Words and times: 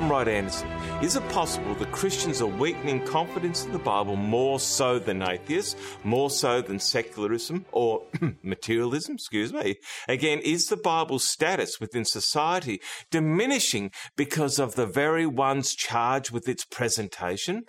I'm 0.00 0.10
Rod 0.10 0.28
Anderson. 0.28 0.66
Is 1.02 1.14
it 1.14 1.28
possible 1.28 1.74
that 1.74 1.92
Christians 1.92 2.40
are 2.40 2.46
weakening 2.46 3.04
confidence 3.04 3.66
in 3.66 3.72
the 3.72 3.78
Bible 3.78 4.16
more 4.16 4.58
so 4.58 4.98
than 4.98 5.20
atheists, 5.20 5.76
more 6.04 6.30
so 6.30 6.62
than 6.62 6.78
secularism 6.78 7.66
or 7.70 8.04
materialism? 8.42 9.16
Excuse 9.16 9.52
me. 9.52 9.76
Again, 10.08 10.38
is 10.38 10.68
the 10.68 10.78
Bible's 10.78 11.24
status 11.28 11.80
within 11.80 12.06
society 12.06 12.80
diminishing 13.10 13.90
because 14.16 14.58
of 14.58 14.74
the 14.74 14.86
very 14.86 15.26
ones 15.26 15.74
charged 15.74 16.30
with 16.30 16.48
its 16.48 16.64
presentation? 16.64 17.64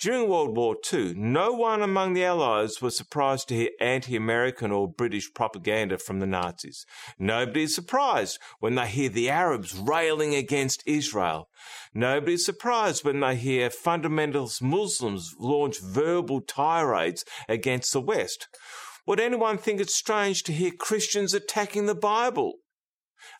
During 0.00 0.30
World 0.30 0.56
War 0.56 0.76
II, 0.90 1.12
no 1.14 1.52
one 1.52 1.82
among 1.82 2.14
the 2.14 2.24
Allies 2.24 2.80
was 2.80 2.96
surprised 2.96 3.48
to 3.48 3.54
hear 3.54 3.68
anti 3.82 4.16
American 4.16 4.72
or 4.72 4.88
British 4.88 5.30
propaganda 5.34 5.98
from 5.98 6.20
the 6.20 6.26
Nazis. 6.26 6.86
Nobody 7.18 7.64
is 7.64 7.74
surprised 7.74 8.38
when 8.60 8.76
they 8.76 8.86
hear 8.86 9.10
the 9.10 9.28
Arabs 9.28 9.74
railing 9.74 10.34
against 10.34 10.82
Israel. 10.86 11.50
Nobody 11.92 12.32
is 12.32 12.46
surprised 12.46 13.04
when 13.04 13.20
they 13.20 13.36
hear 13.36 13.68
fundamentalist 13.68 14.62
Muslims 14.62 15.34
launch 15.38 15.78
verbal 15.82 16.40
tirades 16.40 17.26
against 17.46 17.92
the 17.92 18.00
West. 18.00 18.48
Would 19.06 19.20
anyone 19.20 19.58
think 19.58 19.82
it 19.82 19.90
strange 19.90 20.44
to 20.44 20.52
hear 20.54 20.70
Christians 20.70 21.34
attacking 21.34 21.84
the 21.84 21.94
Bible? 21.94 22.54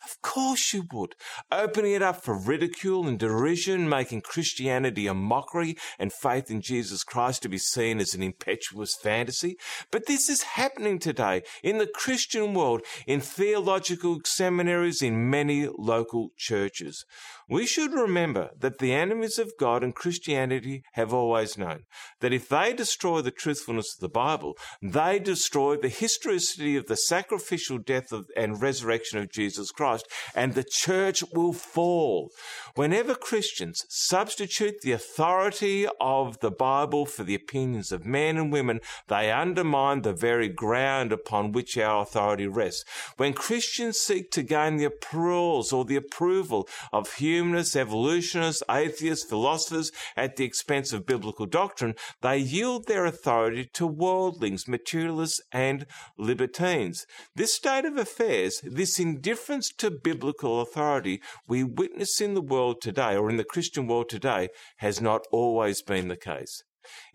Of 0.03 0.23
course 0.23 0.73
you 0.73 0.87
would. 0.93 1.15
Opening 1.53 1.93
it 1.93 2.03
up 2.03 2.23
for 2.23 2.39
ridicule 2.39 3.07
and 3.07 3.19
derision, 3.19 3.89
making 3.89 4.23
Christianity 4.23 5.07
a 5.07 5.15
mockery 5.15 5.77
and 5.99 6.13
faith 6.13 6.51
in 6.51 6.63
Jesus 6.63 7.05
Christ 7.05 7.43
to 7.43 7.49
be 7.49 7.59
seen 7.59 7.99
as 8.01 8.15
an 8.15 8.23
impetuous 8.23 8.95
fantasy. 8.95 9.57
But 9.91 10.07
this 10.07 10.29
is 10.29 10.43
happening 10.43 10.99
today 10.99 11.43
in 11.63 11.79
the 11.79 11.87
Christian 11.87 12.55
world, 12.55 12.83
in 13.07 13.21
theological 13.21 14.21
seminaries, 14.25 15.03
in 15.03 15.29
many 15.29 15.69
local 15.69 16.31
churches. 16.37 17.05
We 17.49 17.67
should 17.67 17.93
remember 17.93 18.51
that 18.59 18.79
the 18.79 18.95
enemies 18.95 19.39
of 19.39 19.53
God 19.59 19.83
and 19.83 19.95
Christianity 19.95 20.85
have 20.93 21.13
always 21.13 21.59
known 21.59 21.83
that 22.21 22.33
if 22.33 22.49
they 22.49 22.73
destroy 22.73 23.21
the 23.23 23.33
truthfulness 23.33 23.95
of 23.95 24.01
the 24.01 24.09
Bible, 24.09 24.57
they 24.81 25.19
destroy 25.19 25.77
the 25.77 25.89
historicity 25.89 26.77
of 26.77 26.87
the 26.87 26.97
sacrificial 26.97 27.79
death 27.79 28.13
of, 28.13 28.27
and 28.37 28.63
resurrection 28.63 29.19
of 29.19 29.33
Jesus 29.33 29.73
Christ, 29.73 29.90
and 30.35 30.55
the 30.55 30.65
church 30.65 31.23
will 31.33 31.53
fall. 31.53 32.31
Whenever 32.75 33.15
Christians 33.15 33.85
substitute 33.89 34.81
the 34.83 34.93
authority 34.93 35.87
of 36.01 36.39
the 36.41 36.51
Bible 36.51 37.07
for 37.07 37.25
the 37.25 37.35
opinions 37.35 37.93
of 37.93 38.07
men 38.07 38.37
and 38.37 38.53
women, 38.53 38.81
they 39.09 39.31
undermine 39.31 40.03
the 40.03 40.13
very 40.13 40.49
ground 40.49 41.13
upon 41.13 41.53
which 41.53 41.77
our 41.77 42.03
authority 42.03 42.47
rests. 42.47 42.85
When 43.17 43.33
Christians 43.33 43.99
seek 43.99 44.31
to 44.33 44.43
gain 44.43 44.77
the 44.77 44.85
applause 44.85 45.73
or 45.73 45.85
the 45.85 45.97
approval 45.97 46.69
of 46.93 47.15
humanists, 47.15 47.77
evolutionists, 47.77 48.63
atheists, 48.71 49.29
philosophers 49.29 49.91
at 50.17 50.37
the 50.37 50.45
expense 50.45 50.93
of 50.93 51.07
biblical 51.07 51.47
doctrine, 51.47 51.95
they 52.23 52.39
yield 52.39 52.87
their 52.87 53.05
authority 53.05 53.69
to 53.75 53.87
worldlings, 53.87 54.69
materialists, 54.69 55.41
and 55.53 55.87
libertines. 56.17 57.07
This 57.35 57.55
state 57.55 57.85
of 57.85 57.97
affairs, 57.97 58.61
this 58.63 58.99
indifference 58.99 59.71
to 59.81 59.91
biblical 59.91 60.61
authority 60.61 61.21
we 61.47 61.65
witness 61.65 62.21
in 62.21 62.35
the 62.35 62.41
world 62.41 62.81
today, 62.81 63.17
or 63.17 63.29
in 63.29 63.37
the 63.37 63.45
Christian 63.45 63.87
world 63.87 64.09
today, 64.09 64.49
has 64.79 65.01
not 65.01 65.23
always 65.31 65.83
been 65.83 66.09
the 66.09 66.17
case. 66.17 66.63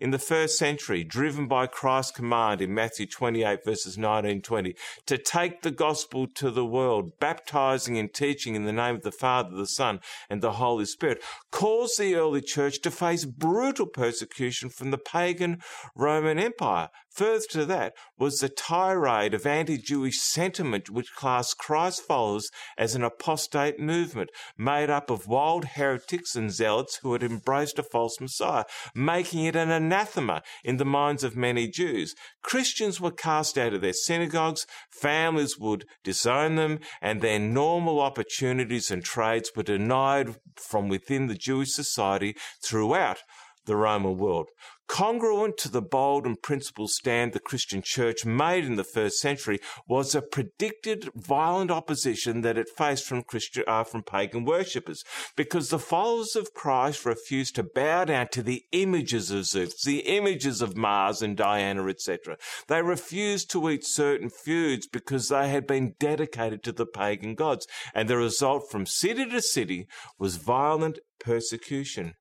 In 0.00 0.10
the 0.10 0.18
first 0.18 0.58
century, 0.58 1.04
driven 1.04 1.48
by 1.48 1.66
Christ's 1.66 2.12
command 2.12 2.60
in 2.60 2.74
Matthew 2.74 3.06
28 3.06 3.64
verses 3.64 3.98
19 3.98 4.42
20, 4.42 4.74
to 5.06 5.18
take 5.18 5.62
the 5.62 5.70
gospel 5.70 6.26
to 6.34 6.50
the 6.50 6.64
world, 6.64 7.18
baptizing 7.18 7.98
and 7.98 8.12
teaching 8.12 8.54
in 8.54 8.64
the 8.64 8.72
name 8.72 8.96
of 8.96 9.02
the 9.02 9.12
Father, 9.12 9.56
the 9.56 9.66
Son, 9.66 10.00
and 10.28 10.42
the 10.42 10.52
Holy 10.52 10.84
Spirit, 10.84 11.22
caused 11.50 11.98
the 11.98 12.14
early 12.14 12.40
church 12.40 12.80
to 12.82 12.90
face 12.90 13.24
brutal 13.24 13.86
persecution 13.86 14.68
from 14.68 14.90
the 14.90 14.98
pagan 14.98 15.60
Roman 15.94 16.38
Empire. 16.38 16.88
Further 17.16 17.46
to 17.52 17.64
that 17.64 17.94
was 18.18 18.40
the 18.40 18.50
tirade 18.50 19.32
of 19.32 19.46
anti-Jewish 19.46 20.20
sentiment 20.20 20.90
which 20.90 21.14
classed 21.14 21.56
Christ's 21.56 22.04
followers 22.04 22.50
as 22.76 22.94
an 22.94 23.02
apostate 23.02 23.80
movement 23.80 24.28
made 24.58 24.90
up 24.90 25.08
of 25.08 25.26
wild 25.26 25.64
heretics 25.64 26.36
and 26.36 26.52
zealots 26.52 26.96
who 26.96 27.14
had 27.14 27.22
embraced 27.22 27.78
a 27.78 27.82
false 27.82 28.20
Messiah, 28.20 28.64
making 28.94 29.44
it 29.44 29.56
an 29.56 29.65
anathema 29.70 30.42
in 30.64 30.76
the 30.76 30.84
minds 30.84 31.24
of 31.24 31.36
many 31.36 31.68
Jews. 31.68 32.14
Christians 32.42 33.00
were 33.00 33.10
cast 33.10 33.58
out 33.58 33.74
of 33.74 33.80
their 33.80 33.92
synagogues, 33.92 34.66
families 34.90 35.58
would 35.58 35.84
disown 36.04 36.56
them, 36.56 36.80
and 37.00 37.20
their 37.20 37.38
normal 37.38 38.00
opportunities 38.00 38.90
and 38.90 39.04
trades 39.04 39.50
were 39.54 39.62
denied 39.62 40.36
from 40.56 40.88
within 40.88 41.26
the 41.26 41.34
Jewish 41.34 41.72
society 41.72 42.36
throughout 42.62 43.18
the 43.66 43.76
Roman 43.76 44.16
world. 44.16 44.48
Congruent 44.88 45.56
to 45.58 45.68
the 45.68 45.82
bold 45.82 46.26
and 46.26 46.40
principled 46.40 46.90
stand 46.90 47.32
the 47.32 47.40
Christian 47.40 47.82
church 47.82 48.24
made 48.24 48.64
in 48.64 48.76
the 48.76 48.84
first 48.84 49.18
century 49.18 49.58
was 49.88 50.14
a 50.14 50.22
predicted 50.22 51.10
violent 51.16 51.72
opposition 51.72 52.42
that 52.42 52.56
it 52.56 52.68
faced 52.68 53.04
from 53.04 53.24
Christian, 53.24 53.64
uh, 53.66 53.82
from 53.82 54.04
pagan 54.04 54.44
worshippers, 54.44 55.02
because 55.34 55.70
the 55.70 55.80
followers 55.80 56.36
of 56.36 56.54
Christ 56.54 57.04
refused 57.04 57.56
to 57.56 57.64
bow 57.64 58.04
down 58.04 58.28
to 58.28 58.44
the 58.44 58.62
images 58.70 59.32
of 59.32 59.46
Zeus, 59.46 59.82
the 59.82 60.00
images 60.00 60.62
of 60.62 60.76
Mars 60.76 61.20
and 61.20 61.36
Diana, 61.36 61.88
etc. 61.88 62.36
They 62.68 62.80
refused 62.80 63.50
to 63.50 63.68
eat 63.68 63.84
certain 63.84 64.30
foods 64.30 64.86
because 64.86 65.28
they 65.28 65.48
had 65.48 65.66
been 65.66 65.94
dedicated 65.98 66.62
to 66.62 66.72
the 66.72 66.86
pagan 66.86 67.34
gods, 67.34 67.66
and 67.92 68.08
the 68.08 68.16
result 68.16 68.70
from 68.70 68.86
city 68.86 69.26
to 69.26 69.42
city 69.42 69.88
was 70.16 70.36
violent 70.36 71.00
persecution. 71.26 72.14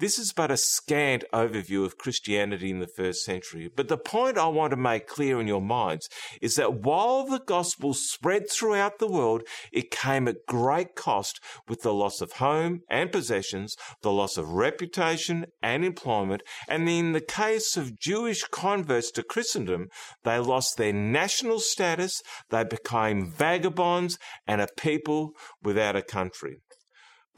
This 0.00 0.18
is 0.18 0.32
but 0.32 0.50
a 0.50 0.56
scant 0.56 1.22
overview 1.32 1.84
of 1.84 1.96
Christianity 1.96 2.70
in 2.70 2.80
the 2.80 2.88
first 2.88 3.22
century, 3.22 3.70
but 3.74 3.86
the 3.86 3.96
point 3.96 4.36
I 4.36 4.48
want 4.48 4.72
to 4.72 4.76
make 4.76 5.06
clear 5.06 5.40
in 5.40 5.46
your 5.46 5.62
minds 5.62 6.08
is 6.40 6.56
that 6.56 6.80
while 6.80 7.24
the 7.24 7.38
gospel 7.38 7.94
spread 7.94 8.50
throughout 8.50 8.98
the 8.98 9.06
world, 9.06 9.42
it 9.70 9.92
came 9.92 10.26
at 10.26 10.46
great 10.48 10.96
cost 10.96 11.38
with 11.68 11.82
the 11.82 11.94
loss 11.94 12.20
of 12.20 12.32
home 12.32 12.80
and 12.90 13.12
possessions, 13.12 13.76
the 14.02 14.10
loss 14.10 14.36
of 14.36 14.48
reputation 14.48 15.46
and 15.62 15.84
employment, 15.84 16.42
and 16.66 16.88
in 16.88 17.12
the 17.12 17.20
case 17.20 17.76
of 17.76 17.96
Jewish 17.96 18.42
converts 18.44 19.12
to 19.12 19.22
Christendom, 19.22 19.88
they 20.24 20.38
lost 20.38 20.78
their 20.78 20.92
national 20.92 21.60
status, 21.60 22.22
they 22.50 22.64
became 22.64 23.30
vagabonds 23.30 24.18
and 24.48 24.60
a 24.60 24.68
people 24.76 25.32
without 25.62 25.94
a 25.94 26.02
country. 26.02 26.56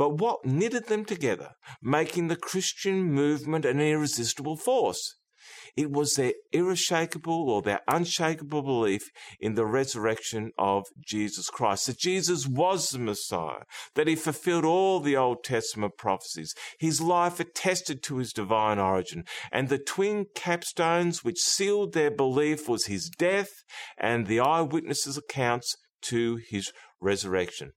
But 0.00 0.15
what 0.19 0.47
knitted 0.47 0.87
them 0.87 1.05
together, 1.05 1.50
making 1.83 2.28
the 2.28 2.43
Christian 2.50 3.03
movement 3.12 3.66
an 3.66 3.83
irresistible 3.83 4.56
force? 4.56 5.16
It 5.77 5.91
was 5.91 6.15
their 6.15 6.33
irreshakable 6.53 7.50
or 7.50 7.61
their 7.61 7.81
unshakable 7.87 8.62
belief 8.62 9.11
in 9.38 9.56
the 9.56 9.66
resurrection 9.66 10.53
of 10.56 10.87
Jesus 11.06 11.50
Christ, 11.50 11.87
that 11.87 11.99
Jesus 11.99 12.47
was 12.47 12.88
the 12.88 12.99
Messiah, 12.99 13.65
that 13.94 14.06
he 14.06 14.16
fulfilled 14.16 14.65
all 14.65 15.00
the 15.00 15.19
Old 15.19 15.44
Testament 15.44 15.99
prophecies. 15.99 16.55
His 16.79 17.03
life 17.03 17.38
attested 17.38 18.03
to 18.05 18.17
his 18.17 18.32
divine 18.32 18.79
origin, 18.79 19.25
and 19.53 19.69
the 19.69 19.79
twin 19.79 20.29
capstones 20.35 21.25
which 21.25 21.41
sealed 21.41 21.93
their 21.93 22.11
belief 22.11 22.70
was 22.70 22.87
his 22.87 23.11
death 23.11 23.50
and 23.99 24.26
the 24.26 24.41
eyewitnesses' 24.41 25.19
accounts 25.19 25.76
to 26.05 26.41
his 26.49 26.73
resurrection. 27.03 27.73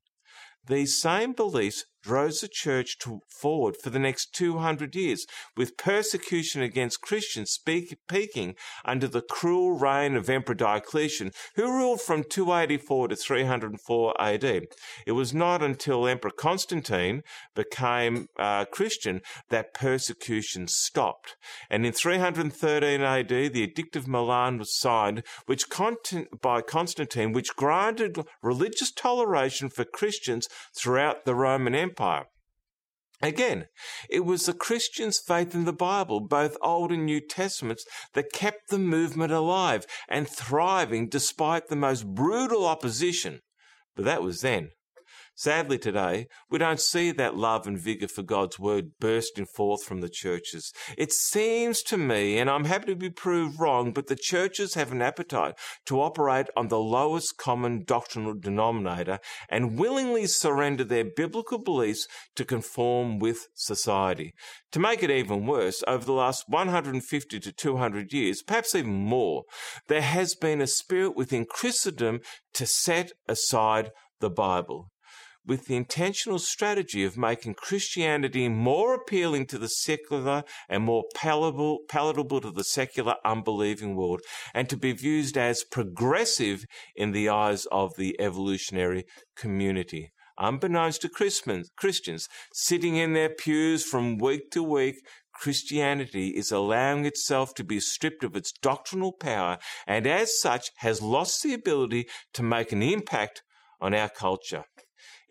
These 0.66 1.02
same 1.02 1.34
beliefs 1.34 1.84
drove 2.04 2.40
the 2.42 2.48
church 2.48 2.98
to, 3.00 3.22
forward 3.28 3.76
for 3.82 3.90
the 3.90 4.00
next 4.00 4.34
200 4.36 4.96
years, 4.96 5.26
with 5.58 5.78
persecution 5.78 6.62
against 6.62 7.02
Christians 7.02 7.52
speak, 7.52 7.98
peaking 8.08 8.56
under 8.86 9.08
the 9.08 9.22
cruel 9.22 9.72
reign 9.72 10.16
of 10.16 10.30
Emperor 10.30 10.56
Diocletian, 10.56 11.32
who 11.56 11.72
ruled 11.72 12.02
from 12.02 12.24
284 12.24 13.08
to 13.08 13.16
304 13.16 14.22
AD. 14.22 14.44
It 15.06 15.12
was 15.14 15.34
not 15.34 15.64
until 15.64 16.08
Emperor 16.08 16.32
Constantine 16.32 17.24
became 17.56 18.28
uh, 18.38 18.66
Christian 18.66 19.22
that 19.50 19.74
persecution 19.74 20.68
stopped. 20.68 21.36
And 21.70 21.86
in 21.86 21.94
313 21.94 23.02
AD, 23.02 23.28
the 23.30 23.64
Edict 23.64 23.96
of 23.96 24.08
Milan 24.08 24.58
was 24.58 24.78
signed, 24.78 25.24
which 25.46 25.66
by 26.42 26.62
Constantine, 26.62 27.32
which 27.32 27.56
granted 27.56 28.20
religious 28.42 28.92
toleration 28.92 29.70
for 29.70 29.86
Christians 29.86 30.48
throughout 30.76 31.26
the 31.26 31.36
Roman 31.36 31.74
Empire. 31.74 31.93
Empire. 31.94 32.25
Again, 33.22 33.68
it 34.10 34.25
was 34.25 34.45
the 34.45 34.54
Christians' 34.54 35.22
faith 35.25 35.54
in 35.54 35.66
the 35.66 35.72
Bible, 35.72 36.19
both 36.19 36.57
Old 36.62 36.92
and 36.92 37.06
New 37.06 37.22
Testaments, 37.22 37.86
that 38.13 38.34
kept 38.34 38.69
the 38.69 38.80
movement 38.80 39.31
alive 39.31 39.86
and 40.10 40.28
thriving 40.28 41.07
despite 41.07 41.68
the 41.68 41.75
most 41.75 42.06
brutal 42.06 42.66
opposition. 42.66 43.42
But 43.95 44.06
that 44.06 44.24
was 44.24 44.42
then. 44.42 44.72
Sadly, 45.35 45.80
today, 45.80 46.27
we 46.51 46.59
don't 46.59 46.80
see 46.80 47.12
that 47.12 47.35
love 47.35 47.65
and 47.65 47.80
vigour 47.80 48.07
for 48.07 48.21
God's 48.21 48.59
word 48.59 48.91
bursting 49.00 49.47
forth 49.47 49.83
from 49.83 50.01
the 50.01 50.09
churches. 50.09 50.71
It 50.95 51.12
seems 51.12 51.81
to 51.83 51.97
me, 51.97 52.38
and 52.38 52.51
I'm 52.51 52.65
happy 52.65 52.85
to 52.88 52.95
be 52.95 53.09
proved 53.09 53.59
wrong, 53.59 53.94
but 53.94 54.06
the 54.06 54.15
churches 54.15 54.75
have 54.75 54.91
an 54.91 55.01
appetite 55.01 55.56
to 55.88 56.00
operate 56.00 56.47
on 56.56 56.68
the 56.68 56.80
lowest 56.80 57.38
common 57.38 57.83
doctrinal 57.83 58.35
denominator 58.35 59.18
and 59.50 59.80
willingly 59.80 60.27
surrender 60.27 60.83
their 60.83 61.03
biblical 61.03 61.57
beliefs 61.57 62.07
to 62.35 62.45
conform 62.45 63.18
with 63.18 63.47
society. 63.56 64.35
To 64.71 64.80
make 64.80 65.01
it 65.01 65.09
even 65.09 65.47
worse, 65.47 65.83
over 65.88 66.06
the 66.06 66.13
last 66.13 66.44
150 66.47 67.39
to 67.39 67.51
200 67.51 68.13
years, 68.13 68.44
perhaps 68.44 68.75
even 68.75 68.94
more, 68.94 69.45
there 69.88 70.01
has 70.01 70.35
been 70.35 70.62
a 70.62 70.68
spirit 70.68 71.15
within 71.15 71.45
Christendom 71.45 72.19
to 72.53 72.68
set 72.68 73.13
aside 73.27 73.89
the 74.19 74.30
Bible 74.30 74.91
with 75.45 75.66
the 75.66 75.75
intentional 75.75 76.40
strategy 76.40 77.04
of 77.04 77.18
making 77.18 77.56
Christianity 77.56 78.48
more 78.48 78.94
appealing 78.94 79.45
to 79.48 79.57
the 79.57 79.68
secular 79.68 80.44
and 80.69 80.84
more 80.84 81.04
palatable, 81.16 81.80
palatable 81.90 82.42
to 82.42 82.51
the 82.51 82.63
secular 82.63 83.16
unbelieving 83.25 83.95
world, 83.95 84.22
and 84.54 84.69
to 84.69 84.78
be 84.78 84.92
viewed 84.94 85.38
as 85.38 85.63
progressive 85.63 86.66
in 86.95 87.12
the 87.12 87.30
eyes 87.30 87.66
of 87.72 87.95
the 87.98 88.19
evolutionary 88.19 89.06
community. 89.36 90.12
Unbeknownst 90.40 91.01
to 91.01 91.10
Christians, 91.10 92.28
sitting 92.54 92.95
in 92.95 93.13
their 93.13 93.30
pews 93.30 93.86
from 93.86 94.18
week 94.18 94.50
to 94.51 94.63
week, 94.63 94.95
Christianity 95.34 96.30
is 96.30 96.51
allowing 96.51 97.06
itself 97.06 97.54
to 97.56 97.63
be 97.63 97.80
stripped 97.80 98.24
of 98.24 98.36
its 98.36 98.51
doctrinal 98.51 99.12
power 99.12 99.57
and 99.86 100.07
as 100.07 100.40
such 100.40 100.69
has 100.78 101.01
lost 101.01 101.44
the 101.44 101.54
ability 101.54 102.07
to 102.34 102.44
make 102.44 102.72
an 102.72 102.81
impact 102.81 103.44
on 103.81 103.94
our 103.94 104.10
culture. 104.10 104.63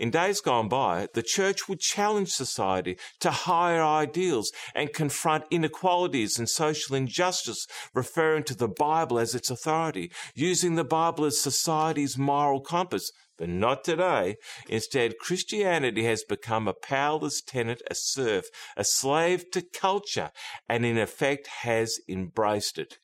In 0.02 0.10
days 0.10 0.40
gone 0.40 0.66
by, 0.66 1.06
the 1.14 1.22
church 1.22 1.68
would 1.68 1.78
challenge 1.78 2.30
society 2.30 2.98
to 3.20 3.30
higher 3.30 3.84
ideals 3.84 4.50
and 4.74 4.92
confront 4.92 5.44
inequalities 5.48 6.40
and 6.40 6.48
social 6.48 6.96
injustice, 6.96 7.68
referring 7.94 8.42
to 8.44 8.56
the 8.56 8.66
Bible 8.66 9.20
as 9.20 9.32
its 9.32 9.48
authority, 9.48 10.10
using 10.34 10.74
the 10.74 10.82
Bible 10.82 11.24
as 11.24 11.40
society's 11.40 12.18
moral 12.18 12.60
compass. 12.60 13.12
But 13.38 13.48
not 13.48 13.84
today. 13.84 14.38
Instead, 14.68 15.18
Christianity 15.18 16.02
has 16.02 16.24
become 16.24 16.66
a 16.66 16.74
powerless 16.74 17.40
tenant, 17.40 17.80
a 17.88 17.94
serf, 17.94 18.46
a 18.76 18.82
slave 18.82 19.52
to 19.52 19.62
culture, 19.62 20.32
and 20.68 20.84
in 20.84 20.98
effect 20.98 21.46
has 21.62 22.00
embraced 22.08 22.76
it 22.76 22.98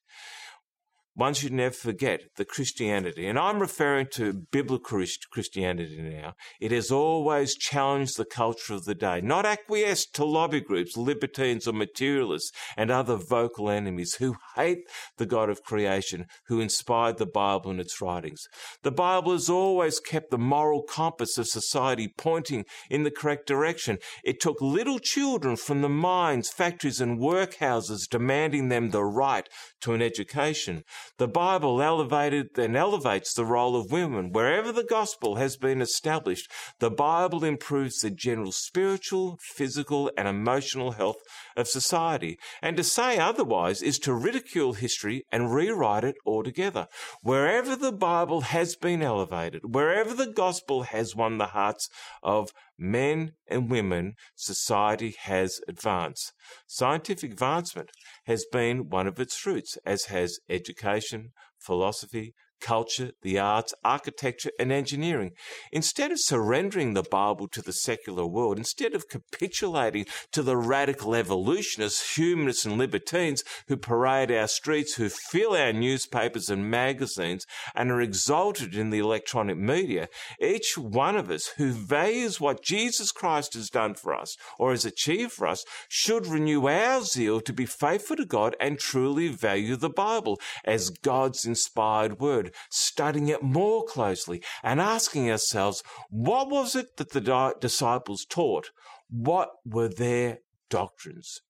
one 1.19 1.35
should 1.35 1.53
never 1.53 1.75
forget 1.75 2.21
that 2.37 2.47
Christianity, 2.47 3.27
and 3.27 3.37
I'm 3.37 3.59
referring 3.59 4.07
to 4.13 4.33
biblical 4.53 5.05
Christianity 5.33 6.01
now, 6.01 6.35
it 6.61 6.71
has 6.71 6.93
always 6.93 7.57
challenged 7.57 8.17
the 8.17 8.25
culture 8.25 8.73
of 8.75 8.85
the 8.85 8.95
day, 8.95 9.21
not 9.21 9.45
acquiesced 9.45 10.15
to 10.15 10.25
lobby 10.25 10.61
groups, 10.61 10.97
libertines 10.97 11.67
or 11.67 11.73
materialists 11.73 12.53
and 12.77 12.93
other 12.93 13.17
vocal 13.17 13.69
enemies 13.69 14.15
who 14.21 14.37
hate 14.55 14.79
the 15.17 15.27
God 15.27 15.51
of 15.51 15.65
creation, 15.65 16.27
who 16.47 16.61
inspired 16.61 17.19
the 17.19 17.27
Bible 17.27 17.73
and 17.73 17.81
its 17.81 18.01
writings. 18.01 18.45
The 18.85 18.93
Bible 18.93 19.33
has 19.33 19.51
always 19.51 19.99
kept 19.99 20.31
the 20.31 20.39
moral 20.39 20.85
compass 20.85 21.37
of 21.37 21.49
society 21.49 22.15
pointing 22.17 22.65
in 22.89 23.03
the 23.03 23.11
correct 23.11 23.49
direction. 23.49 23.99
It 24.23 24.41
took 24.41 24.61
little 24.61 25.01
children 25.01 25.57
from 25.57 25.83
the 25.83 25.89
mines, 25.89 26.49
factories 26.49 27.01
and 27.01 27.19
workhouses 27.19 28.09
demanding 28.09 28.69
them 28.69 28.91
the 28.91 29.05
right 29.05 29.49
to 29.81 29.95
an 29.95 30.01
education. 30.01 30.85
The 31.17 31.29
Bible 31.29 31.81
elevated 31.83 32.59
and 32.59 32.77
elevates 32.77 33.33
the 33.33 33.45
role 33.45 33.75
of 33.75 33.91
women. 33.91 34.33
Wherever 34.33 34.71
the 34.73 34.85
gospel 34.85 35.37
has 35.37 35.57
been 35.57 35.81
established, 35.81 36.51
the 36.79 36.91
Bible 36.91 37.45
improves 37.45 38.01
the 38.01 38.11
general 38.11 38.53
spiritual, 38.53 39.39
physical, 39.41 40.11
and 40.17 40.29
emotional 40.29 40.93
health 40.93 41.17
of 41.57 41.67
society. 41.69 42.39
And 42.63 42.77
to 42.77 42.85
say 42.85 43.19
otherwise 43.19 43.83
is 43.83 43.99
to 44.01 44.13
ridicule 44.13 44.75
history 44.75 45.25
and 45.33 45.53
rewrite 45.53 46.05
it 46.05 46.17
altogether. 46.27 46.87
Wherever 47.23 47.75
the 47.75 47.93
Bible 47.93 48.43
has 48.43 48.77
been 48.77 49.03
elevated, 49.03 49.75
wherever 49.75 50.15
the 50.15 50.31
gospel 50.31 50.83
has 50.83 51.17
won 51.17 51.39
the 51.39 51.47
hearts 51.47 51.89
of 52.23 52.51
men 52.79 53.33
and 53.49 53.71
women, 53.71 54.15
society 54.37 55.15
has 55.23 55.61
advanced. 55.69 56.33
Scientific 56.67 57.33
advancement 57.33 57.91
has 58.27 58.47
been 58.53 58.89
one 58.89 59.07
of 59.07 59.19
its 59.19 59.37
fruits, 59.37 59.77
as 59.85 60.07
has 60.07 60.39
education, 60.49 61.33
philosophy, 61.59 62.35
culture, 62.61 63.13
the 63.23 63.39
arts, 63.39 63.75
architecture, 63.85 64.51
and 64.59 64.73
engineering. 64.73 65.33
Instead 65.73 66.13
of 66.13 66.21
surrendering 66.21 66.95
the 66.95 67.03
Bible 67.03 67.49
to 67.49 67.63
the 67.63 67.73
secular 67.73 68.27
world, 68.27 68.59
instead 68.59 68.95
of 68.95 69.09
capitulating 69.09 70.07
to 70.33 70.43
the 70.43 70.57
radical 70.57 71.15
evolutionists, 71.15 72.17
humanists, 72.17 72.65
and 72.65 72.79
libertines 72.79 73.43
who 73.69 73.77
parade 73.77 74.31
our 74.31 74.49
streets, 74.49 74.95
who 74.95 75.09
fill 75.09 75.55
our 75.55 75.73
newspapers 75.73 76.49
and 76.49 76.71
magazines, 76.71 77.47
and 77.75 77.91
are 77.91 78.01
exalted 78.01 78.75
in 78.75 78.91
the 78.91 78.99
electronic 78.99 79.57
media, 79.57 80.09
each 80.41 80.77
one 80.77 81.17
of 81.17 81.31
us 81.31 81.49
who 81.57 81.73
values 81.73 82.41
what 82.41 82.63
Jesus 82.63 83.13
Christ 83.13 83.55
has 83.55 83.71
done 83.71 83.95
for 83.95 84.15
us 84.15 84.37
or 84.59 84.71
has 84.71 84.85
achieved 84.85 85.33
for 85.33 85.47
us 85.47 85.65
should 85.89 86.27
renew 86.27 86.67
our 86.69 87.03
zeal 87.03 87.41
to 87.41 87.53
be 87.53 87.67
faithful 87.67 88.17
to 88.17 88.25
God 88.25 88.57
and 88.61 88.79
truly 88.79 89.29
value 89.29 89.77
the 89.77 89.91
Bible 89.91 90.41
as 90.65 90.91
God's 90.91 91.45
inspired 91.45 92.21
word 92.21 92.48
studying 92.71 93.29
it 93.29 93.43
more 93.43 93.85
closely 93.85 94.43
and 94.63 94.81
asking 94.81 95.31
ourselves, 95.31 95.83
what 96.11 96.49
was 96.49 96.75
it 96.75 96.97
that 96.97 97.13
the 97.13 97.55
disciples 97.61 98.27
taught? 98.29 98.71
What 99.09 99.51
were 99.65 99.89
their 99.89 100.39
doctrines? 100.71 101.41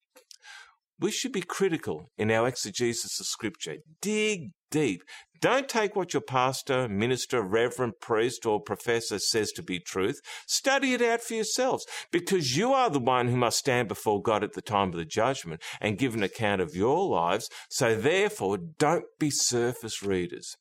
We 1.00 1.12
should 1.12 1.32
be 1.32 1.42
critical 1.42 2.10
in 2.18 2.30
our 2.30 2.48
exegesis 2.48 3.20
of 3.20 3.26
Scripture. 3.26 3.76
Dig 4.00 4.50
deep. 4.70 5.02
Don't 5.40 5.68
take 5.68 5.94
what 5.94 6.12
your 6.12 6.20
pastor, 6.20 6.88
minister, 6.88 7.40
reverend, 7.40 8.00
priest, 8.00 8.44
or 8.44 8.60
professor 8.60 9.20
says 9.20 9.52
to 9.52 9.62
be 9.62 9.78
truth. 9.78 10.20
Study 10.48 10.94
it 10.94 11.02
out 11.02 11.20
for 11.20 11.34
yourselves, 11.34 11.86
because 12.10 12.56
you 12.56 12.72
are 12.72 12.90
the 12.90 12.98
one 12.98 13.28
who 13.28 13.36
must 13.36 13.58
stand 13.60 13.86
before 13.86 14.20
God 14.20 14.42
at 14.42 14.54
the 14.54 14.60
time 14.60 14.88
of 14.88 14.96
the 14.96 15.04
judgment 15.04 15.62
and 15.80 15.98
give 15.98 16.14
an 16.14 16.24
account 16.24 16.60
of 16.60 16.74
your 16.74 17.08
lives. 17.08 17.48
So 17.70 17.94
therefore, 17.94 18.58
don't 18.58 19.04
be 19.20 19.30
surface 19.30 20.02
readers. 20.02 20.56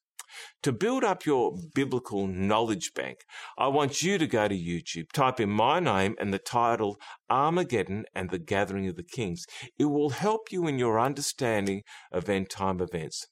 To 0.63 0.71
build 0.71 1.03
up 1.03 1.25
your 1.25 1.53
biblical 1.73 2.27
knowledge 2.27 2.93
bank, 2.93 3.19
I 3.57 3.67
want 3.67 4.01
you 4.01 4.17
to 4.17 4.27
go 4.27 4.47
to 4.47 4.55
YouTube, 4.55 5.11
type 5.13 5.39
in 5.39 5.49
my 5.49 5.79
name 5.79 6.15
and 6.19 6.33
the 6.33 6.39
title 6.39 6.97
Armageddon 7.29 8.05
and 8.13 8.29
the 8.29 8.39
Gathering 8.39 8.87
of 8.87 8.95
the 8.95 9.03
Kings. 9.03 9.45
It 9.77 9.85
will 9.85 10.09
help 10.09 10.51
you 10.51 10.67
in 10.67 10.79
your 10.79 10.99
understanding 10.99 11.83
of 12.11 12.29
end 12.29 12.49
time 12.49 12.81
events. 12.81 13.25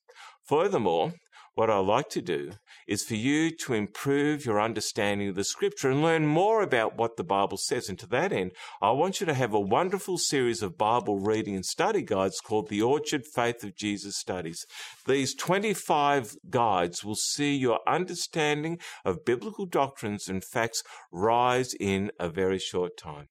Furthermore, 0.47 1.13
what 1.55 1.69
I'd 1.69 1.79
like 1.79 2.09
to 2.09 2.21
do 2.21 2.51
is 2.85 3.03
for 3.03 3.15
you 3.15 3.49
to 3.49 3.73
improve 3.73 4.45
your 4.45 4.61
understanding 4.61 5.29
of 5.29 5.35
the 5.35 5.43
scripture 5.45 5.89
and 5.89 6.01
learn 6.01 6.27
more 6.27 6.61
about 6.61 6.97
what 6.97 7.15
the 7.15 7.23
Bible 7.23 7.57
says. 7.57 7.87
And 7.87 7.97
to 7.99 8.07
that 8.07 8.33
end, 8.33 8.51
I 8.81 8.91
want 8.91 9.19
you 9.19 9.25
to 9.25 9.33
have 9.33 9.53
a 9.53 9.59
wonderful 9.59 10.17
series 10.17 10.61
of 10.61 10.77
Bible 10.77 11.19
reading 11.19 11.55
and 11.55 11.65
study 11.65 12.01
guides 12.01 12.41
called 12.41 12.67
the 12.67 12.81
Orchard 12.81 13.25
Faith 13.25 13.63
of 13.63 13.75
Jesus 13.75 14.17
Studies. 14.17 14.65
These 15.07 15.33
25 15.33 16.35
guides 16.49 17.05
will 17.05 17.15
see 17.15 17.55
your 17.55 17.79
understanding 17.87 18.77
of 19.05 19.25
biblical 19.25 19.65
doctrines 19.65 20.27
and 20.27 20.43
facts 20.43 20.83
rise 21.11 21.73
in 21.79 22.11
a 22.19 22.27
very 22.27 22.59
short 22.59 22.97
time. 22.97 23.29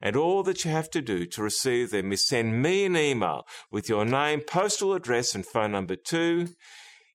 And 0.00 0.16
all 0.16 0.42
that 0.44 0.64
you 0.64 0.70
have 0.70 0.88
to 0.90 1.02
do 1.02 1.26
to 1.26 1.42
receive 1.42 1.90
them 1.90 2.10
is 2.10 2.26
send 2.26 2.62
me 2.62 2.86
an 2.86 2.96
email 2.96 3.46
with 3.70 3.90
your 3.90 4.06
name, 4.06 4.40
postal 4.40 4.94
address, 4.94 5.34
and 5.34 5.44
phone 5.44 5.72
number 5.72 5.96
to 5.96 6.48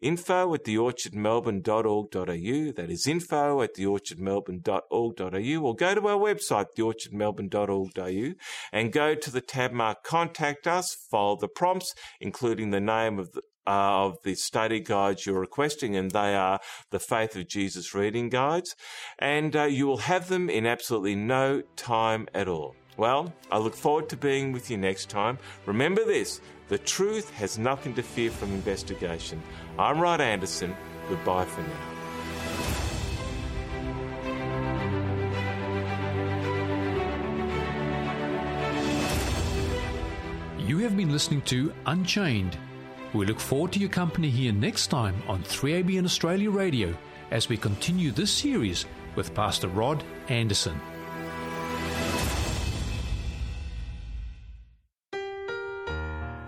info 0.02 0.54
at 0.54 0.66
theorchardmelbourne.org.au. 0.66 2.72
That 2.72 2.90
is 2.90 3.08
info 3.08 3.62
at 3.62 3.76
theorchardmelbourne.org.au 3.76 5.62
or 5.62 5.76
go 5.76 5.96
to 5.96 6.08
our 6.08 6.20
website, 6.20 6.66
theorchardmelbourne.org.au 6.78 8.34
and 8.72 8.92
go 8.92 9.16
to 9.16 9.32
the 9.32 9.42
tab 9.42 9.72
marked 9.72 10.04
contact 10.04 10.68
us, 10.68 10.96
follow 11.10 11.38
the 11.38 11.48
prompts, 11.48 11.94
including 12.20 12.72
the 12.72 12.80
name 12.80 13.20
of 13.20 13.32
the, 13.34 13.42
uh, 13.68 14.06
of 14.06 14.18
the 14.24 14.36
study 14.36 14.80
guides 14.80 15.26
you're 15.26 15.40
requesting, 15.40 15.96
and 15.96 16.12
they 16.12 16.36
are 16.36 16.60
the 16.90 17.00
Faith 17.00 17.36
of 17.36 17.48
Jesus 17.48 17.94
reading 17.94 18.30
guides, 18.30 18.76
and 19.20 19.56
uh, 19.56 19.64
you 19.64 19.86
will 19.86 19.98
have 19.98 20.30
them 20.30 20.50
in 20.50 20.66
absolutely 20.66 21.16
no 21.16 21.62
time 21.76 22.28
at 22.34 22.48
all. 22.48 22.76
Well, 22.98 23.34
I 23.52 23.58
look 23.58 23.76
forward 23.76 24.10
to 24.10 24.18
being 24.18 24.52
with 24.52 24.70
you 24.70 24.78
next 24.78 25.10
time. 25.10 25.38
Remember 25.66 26.04
this 26.06 26.42
the 26.68 26.78
truth 26.78 27.30
has 27.32 27.58
nothing 27.58 27.94
to 27.96 28.04
fear 28.04 28.32
from 28.32 28.52
investigation. 28.52 29.42
I'm 29.78 30.00
Rod 30.00 30.22
Anderson. 30.22 30.76
Goodbye 31.10 31.46
for 31.46 31.62
now. 31.62 31.92
You 40.66 40.78
have 40.78 40.96
been 40.96 41.12
listening 41.12 41.42
to 41.44 41.74
Unchained. 41.86 42.58
We 43.14 43.26
look 43.26 43.42
forward 43.42 43.74
to 43.74 43.80
your 43.80 43.90
company 43.90 44.30
here 44.30 44.54
next 44.54 44.88
time 44.88 45.22
on 45.28 45.44
3ABN 45.44 46.06
Australia 46.06 46.50
Radio 46.50 46.96
as 47.32 47.50
we 47.50 47.58
continue 47.58 48.12
this 48.12 48.32
series 48.32 48.86
with 49.16 49.34
Pastor 49.36 49.68
Rod 49.68 50.02
Anderson. 50.30 50.80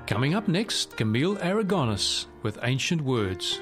Coming 0.05 0.35
up 0.35 0.49
next, 0.49 0.97
Camille 0.97 1.37
Aragonis 1.37 2.25
with 2.41 2.59
Ancient 2.61 3.01
Words. 3.01 3.61